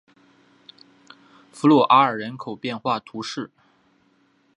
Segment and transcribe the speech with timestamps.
[1.51, 3.51] 弗鲁阿尔人口变化图示